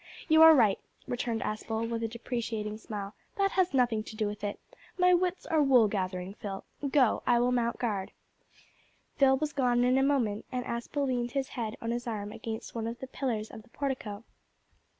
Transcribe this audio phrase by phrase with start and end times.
[0.27, 4.43] "You are right," returned Aspel, with a deprecating smile, "that has nothing to do with
[4.43, 4.59] it.
[4.97, 6.65] My wits are wool gathering, Phil.
[6.89, 8.11] Go: I will mount guard."
[9.17, 12.73] Phil was gone in a moment, and Aspel leaned his head on his arm against
[12.73, 14.23] one of the pillars of the portico.